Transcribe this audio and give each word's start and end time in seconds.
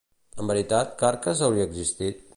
En 0.43 0.47
veritat, 0.51 0.95
Carcas 1.03 1.45
hauria 1.49 1.71
existit? 1.71 2.29